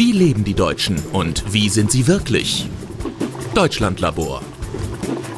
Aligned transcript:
Wie 0.00 0.12
leben 0.12 0.44
die 0.44 0.54
Deutschen 0.54 0.96
und 1.12 1.52
wie 1.52 1.68
sind 1.68 1.90
sie 1.90 2.06
wirklich? 2.06 2.66
Deutschlandlabor. 3.54 4.40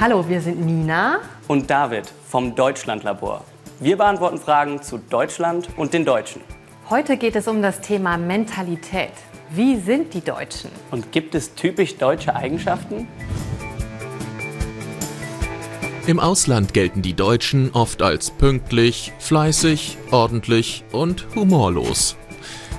Hallo, 0.00 0.28
wir 0.28 0.40
sind 0.40 0.66
Nina 0.66 1.20
und 1.46 1.70
David 1.70 2.12
vom 2.28 2.56
Deutschlandlabor. 2.56 3.44
Wir 3.78 3.96
beantworten 3.96 4.38
Fragen 4.38 4.82
zu 4.82 4.98
Deutschland 4.98 5.68
und 5.76 5.94
den 5.94 6.04
Deutschen. 6.04 6.42
Heute 6.90 7.16
geht 7.16 7.36
es 7.36 7.46
um 7.46 7.62
das 7.62 7.80
Thema 7.82 8.18
Mentalität. 8.18 9.12
Wie 9.50 9.76
sind 9.76 10.12
die 10.12 10.22
Deutschen? 10.22 10.72
Und 10.90 11.12
gibt 11.12 11.36
es 11.36 11.54
typisch 11.54 11.96
deutsche 11.96 12.34
Eigenschaften? 12.34 13.06
Im 16.08 16.18
Ausland 16.18 16.74
gelten 16.74 17.00
die 17.00 17.14
Deutschen 17.14 17.70
oft 17.74 18.02
als 18.02 18.32
pünktlich, 18.32 19.12
fleißig, 19.20 19.98
ordentlich 20.10 20.82
und 20.90 21.28
humorlos. 21.36 22.16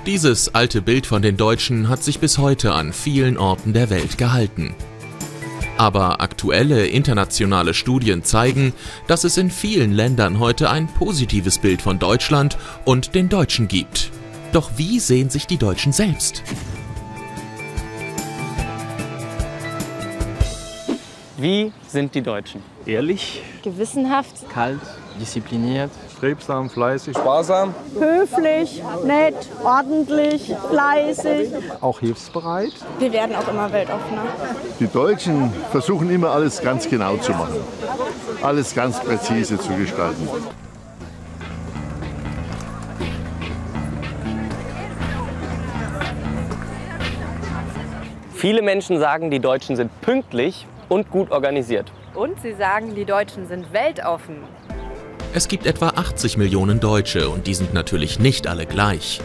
Dieses 0.06 0.54
alte 0.54 0.80
Bild 0.80 1.06
von 1.06 1.20
den 1.20 1.36
Deutschen 1.36 1.90
hat 1.90 2.02
sich 2.02 2.20
bis 2.20 2.38
heute 2.38 2.72
an 2.72 2.94
vielen 2.94 3.36
Orten 3.36 3.74
der 3.74 3.90
Welt 3.90 4.16
gehalten. 4.16 4.74
Aber 5.76 6.22
aktuelle 6.22 6.86
internationale 6.86 7.74
Studien 7.74 8.24
zeigen, 8.24 8.72
dass 9.08 9.24
es 9.24 9.36
in 9.36 9.50
vielen 9.50 9.92
Ländern 9.92 10.38
heute 10.38 10.70
ein 10.70 10.86
positives 10.86 11.58
Bild 11.58 11.82
von 11.82 11.98
Deutschland 11.98 12.56
und 12.86 13.14
den 13.14 13.28
Deutschen 13.28 13.68
gibt. 13.68 14.10
Doch 14.52 14.70
wie 14.78 15.00
sehen 15.00 15.28
sich 15.28 15.46
die 15.46 15.58
Deutschen 15.58 15.92
selbst? 15.92 16.42
Wie 21.36 21.72
sind 21.88 22.14
die 22.14 22.22
Deutschen? 22.22 22.62
Ehrlich, 22.86 23.42
gewissenhaft, 23.62 24.48
kalt, 24.48 24.80
diszipliniert, 25.18 25.90
strebsam, 26.16 26.70
fleißig, 26.70 27.16
sparsam, 27.16 27.74
höflich, 27.98 28.82
nett, 29.04 29.34
ordentlich, 29.64 30.54
fleißig, 30.70 31.50
auch 31.80 32.00
hilfsbereit. 32.00 32.72
Wir 32.98 33.12
werden 33.12 33.34
auch 33.34 33.48
immer 33.48 33.72
weltoffener. 33.72 34.22
Die 34.78 34.86
Deutschen 34.86 35.52
versuchen 35.70 36.10
immer 36.10 36.30
alles 36.30 36.60
ganz 36.60 36.88
genau 36.88 37.16
zu 37.16 37.32
machen, 37.32 37.60
alles 38.42 38.74
ganz 38.74 39.00
präzise 39.00 39.58
zu 39.58 39.72
gestalten. 39.74 40.28
Viele 48.40 48.62
Menschen 48.62 48.98
sagen, 48.98 49.30
die 49.30 49.38
Deutschen 49.38 49.76
sind 49.76 49.90
pünktlich 50.00 50.66
und 50.88 51.10
gut 51.10 51.30
organisiert. 51.30 51.92
Und 52.14 52.40
sie 52.40 52.54
sagen, 52.54 52.94
die 52.94 53.04
Deutschen 53.04 53.46
sind 53.46 53.70
weltoffen. 53.74 54.36
Es 55.32 55.46
gibt 55.46 55.66
etwa 55.66 55.90
80 55.90 56.38
Millionen 56.38 56.80
Deutsche 56.80 57.30
und 57.30 57.46
die 57.46 57.54
sind 57.54 57.72
natürlich 57.72 58.18
nicht 58.18 58.48
alle 58.48 58.66
gleich. 58.66 59.20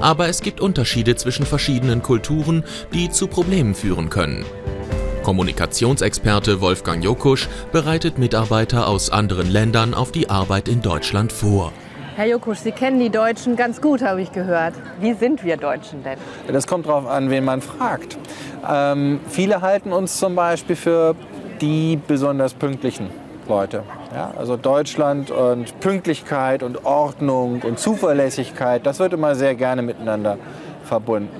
Aber 0.00 0.28
es 0.28 0.40
gibt 0.40 0.62
Unterschiede 0.62 1.14
zwischen 1.14 1.44
verschiedenen 1.44 2.02
Kulturen, 2.02 2.64
die 2.94 3.10
zu 3.10 3.26
Problemen 3.26 3.74
führen 3.74 4.08
können. 4.08 4.46
Kommunikationsexperte 5.22 6.62
Wolfgang 6.62 7.04
Jokusch 7.04 7.50
bereitet 7.70 8.16
Mitarbeiter 8.18 8.88
aus 8.88 9.10
anderen 9.10 9.50
Ländern 9.50 9.92
auf 9.92 10.10
die 10.10 10.30
Arbeit 10.30 10.68
in 10.68 10.80
Deutschland 10.80 11.32
vor. 11.32 11.72
Herr 12.16 12.26
Jokusch, 12.26 12.58
Sie 12.58 12.72
kennen 12.72 12.98
die 12.98 13.10
Deutschen 13.10 13.54
ganz 13.54 13.82
gut, 13.82 14.00
habe 14.00 14.22
ich 14.22 14.32
gehört. 14.32 14.72
Wie 15.00 15.12
sind 15.12 15.44
wir 15.44 15.58
Deutschen 15.58 16.02
denn? 16.02 16.18
Das 16.48 16.66
kommt 16.66 16.86
darauf 16.86 17.06
an, 17.06 17.28
wen 17.28 17.44
man 17.44 17.60
fragt. 17.60 18.16
Ähm, 18.66 19.20
viele 19.28 19.60
halten 19.60 19.92
uns 19.92 20.18
zum 20.18 20.34
Beispiel 20.34 20.76
für 20.76 21.14
die 21.60 21.98
besonders 22.08 22.54
pünktlichen 22.54 23.10
Leute. 23.48 23.82
Ja, 24.14 24.32
also 24.36 24.56
Deutschland 24.56 25.30
und 25.30 25.80
Pünktlichkeit 25.80 26.62
und 26.62 26.84
Ordnung 26.84 27.62
und 27.62 27.78
Zuverlässigkeit, 27.78 28.84
das 28.84 28.98
wird 28.98 29.14
immer 29.14 29.34
sehr 29.34 29.54
gerne 29.54 29.80
miteinander 29.80 30.36
verbunden. 30.84 31.30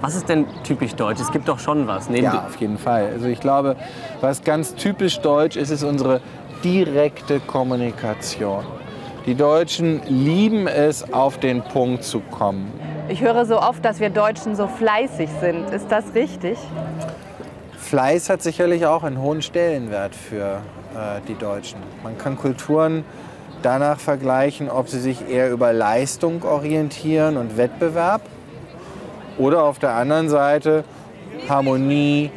Was 0.00 0.14
ist 0.14 0.28
denn 0.28 0.46
typisch 0.64 0.94
deutsch? 0.94 1.20
Es 1.20 1.30
gibt 1.30 1.48
doch 1.48 1.58
schon 1.58 1.86
was. 1.86 2.08
Neben 2.08 2.24
ja, 2.24 2.44
auf 2.46 2.56
jeden 2.56 2.78
Fall. 2.78 3.10
Also 3.12 3.26
ich 3.26 3.40
glaube, 3.40 3.76
was 4.20 4.42
ganz 4.42 4.74
typisch 4.74 5.20
deutsch 5.20 5.56
ist, 5.56 5.70
ist 5.70 5.82
unsere 5.82 6.20
direkte 6.64 7.40
Kommunikation. 7.40 8.64
Die 9.26 9.34
Deutschen 9.34 10.00
lieben 10.06 10.66
es, 10.66 11.12
auf 11.12 11.38
den 11.38 11.62
Punkt 11.62 12.04
zu 12.04 12.20
kommen. 12.20 12.72
Ich 13.08 13.20
höre 13.20 13.44
so 13.44 13.60
oft, 13.60 13.84
dass 13.84 14.00
wir 14.00 14.10
Deutschen 14.10 14.56
so 14.56 14.66
fleißig 14.66 15.28
sind. 15.40 15.70
Ist 15.70 15.90
das 15.90 16.14
richtig? 16.14 16.58
Fleiß 17.82 18.30
hat 18.30 18.42
sicherlich 18.42 18.86
auch 18.86 19.02
einen 19.02 19.20
hohen 19.20 19.42
Stellenwert 19.42 20.14
für 20.14 20.62
äh, 20.94 21.20
die 21.28 21.34
Deutschen. 21.34 21.80
Man 22.02 22.16
kann 22.16 22.38
Kulturen 22.38 23.04
danach 23.60 23.98
vergleichen, 24.00 24.70
ob 24.70 24.88
sie 24.88 25.00
sich 25.00 25.28
eher 25.28 25.50
über 25.50 25.72
Leistung 25.72 26.42
orientieren 26.44 27.36
und 27.36 27.56
Wettbewerb 27.56 28.22
oder 29.36 29.64
auf 29.64 29.78
der 29.78 29.94
anderen 29.94 30.28
Seite 30.28 30.84
Harmonie. 31.48 32.30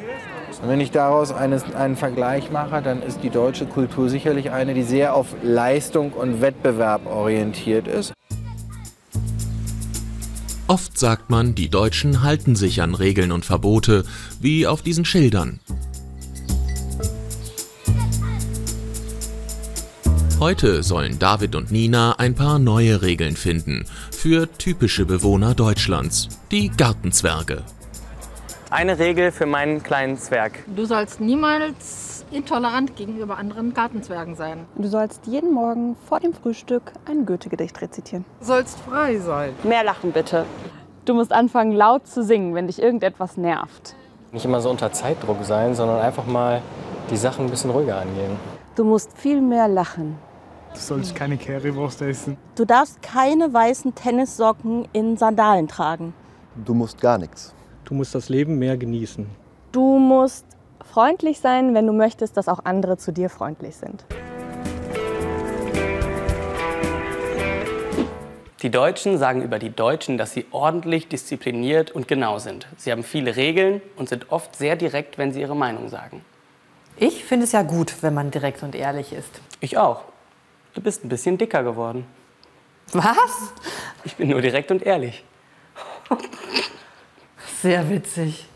Und 0.62 0.70
wenn 0.70 0.82
ich 0.82 0.92
daraus 0.92 1.32
eines, 1.32 1.64
einen 1.76 1.96
Vergleich 1.96 2.52
mache, 2.52 2.82
dann 2.82 3.02
ist 3.02 3.24
die 3.24 3.30
deutsche 3.30 3.66
Kultur 3.66 4.10
sicherlich 4.10 4.52
eine, 4.52 4.74
die 4.74 4.84
sehr 4.84 5.16
auf 5.16 5.28
Leistung 5.44 6.12
und 6.12 6.42
Wettbewerb 6.42 7.06
orientiert 7.06 7.88
ist. 7.88 8.14
Oft 10.68 10.98
sagt 10.98 11.30
man, 11.30 11.54
die 11.54 11.70
Deutschen 11.70 12.24
halten 12.24 12.56
sich 12.56 12.82
an 12.82 12.96
Regeln 12.96 13.32
und 13.32 13.46
Verbote, 13.46 14.04
wie 14.40 14.66
auf 14.66 14.82
diesen 14.82 15.06
Schildern. 15.06 15.60
Heute 20.40 20.82
sollen 20.82 21.20
David 21.20 21.56
und 21.56 21.72
Nina 21.72 22.14
ein 22.18 22.34
paar 22.34 22.58
neue 22.58 23.04
Regeln 23.04 23.36
finden 23.36 23.86
für 24.12 24.52
typische 24.58 25.06
Bewohner 25.06 25.54
Deutschlands, 25.54 26.30
die 26.52 26.70
Gartenzwerge. 26.70 27.62
Eine 28.72 28.98
Regel 28.98 29.32
für 29.32 29.46
meinen 29.46 29.84
kleinen 29.84 30.18
Zwerg. 30.18 30.64
Du 30.76 30.86
sollst 30.86 31.22
niemals 31.22 32.15
intolerant 32.32 32.96
gegenüber 32.96 33.38
anderen 33.38 33.74
Gartenzwergen 33.74 34.36
sein. 34.36 34.66
Du 34.76 34.88
sollst 34.88 35.28
jeden 35.28 35.54
Morgen 35.54 35.96
vor 36.08 36.20
dem 36.20 36.34
Frühstück 36.34 36.94
ein 37.06 37.26
Goethe-Gedicht 37.26 37.82
rezitieren. 37.82 38.26
Du 38.40 38.46
sollst 38.46 38.80
frei 38.80 39.18
sein. 39.20 39.54
Mehr 39.64 39.84
lachen 39.84 40.12
bitte. 40.12 40.46
Du 41.06 41.14
musst 41.14 41.32
anfangen 41.32 41.72
laut 41.72 42.08
zu 42.08 42.24
singen, 42.24 42.56
wenn 42.56 42.68
dich 42.68 42.82
irgendetwas 42.82 43.38
nervt. 43.38 43.96
Nicht 44.32 44.46
immer 44.46 44.60
so 44.60 44.70
unter 44.70 44.92
Zeitdruck 44.92 45.44
sein, 45.44 45.76
sondern 45.76 46.00
einfach 46.02 46.26
mal 46.26 46.62
die 47.10 47.18
Sachen 47.18 47.46
ein 47.46 47.52
bisschen 47.52 47.70
ruhiger 47.70 48.02
angehen. 48.02 48.38
Du 48.76 48.84
musst 48.84 49.18
viel 49.18 49.40
mehr 49.40 49.68
lachen. 49.68 50.18
Du 50.74 50.80
sollst 50.80 51.16
keine 51.16 51.38
Currywurst 51.38 52.02
essen. 52.02 52.38
Du 52.56 52.66
darfst 52.66 53.02
keine 53.02 53.54
weißen 53.54 53.96
Tennissocken 53.96 54.88
in 54.92 55.16
Sandalen 55.16 55.68
tragen. 55.68 56.14
Du 56.56 56.74
musst 56.74 57.00
gar 57.00 57.18
nichts. 57.18 57.54
Du 57.86 57.94
musst 57.94 58.16
das 58.16 58.28
Leben 58.30 58.58
mehr 58.58 58.76
genießen. 58.76 59.26
Du 59.72 60.00
musst 60.00 60.46
freundlich 60.96 61.42
sein, 61.42 61.74
wenn 61.74 61.86
du 61.86 61.92
möchtest, 61.92 62.38
dass 62.38 62.48
auch 62.48 62.60
andere 62.64 62.96
zu 62.96 63.12
dir 63.12 63.30
freundlich 63.30 63.76
sind. 63.76 64.06
Die 68.62 68.70
Deutschen 68.70 69.18
sagen 69.18 69.42
über 69.42 69.60
die 69.60 69.76
Deutschen, 69.76 70.18
dass 70.18 70.32
sie 70.32 70.46
ordentlich, 70.52 71.10
diszipliniert 71.10 71.92
und 71.92 72.08
genau 72.08 72.40
sind. 72.40 72.68
Sie 72.78 72.94
haben 72.94 73.04
viele 73.04 73.36
Regeln 73.36 73.82
und 73.98 74.08
sind 74.08 74.32
oft 74.32 74.56
sehr 74.56 74.78
direkt, 74.78 75.18
wenn 75.18 75.34
sie 75.34 75.42
ihre 75.42 75.54
Meinung 75.54 75.90
sagen. 75.90 76.24
Ich 76.96 77.26
finde 77.26 77.44
es 77.44 77.52
ja 77.52 77.64
gut, 77.64 78.02
wenn 78.02 78.14
man 78.14 78.32
direkt 78.32 78.64
und 78.64 78.74
ehrlich 78.74 79.12
ist. 79.12 79.42
Ich 79.60 79.78
auch. 79.78 80.06
Du 80.76 80.80
bist 80.80 81.04
ein 81.04 81.10
bisschen 81.10 81.38
dicker 81.38 81.64
geworden. 81.64 82.06
Was? 82.94 83.52
Ich 84.06 84.16
bin 84.16 84.30
nur 84.30 84.40
direkt 84.40 84.72
und 84.72 84.82
ehrlich. 84.82 85.26
Sehr 87.62 87.90
witzig. 87.90 88.48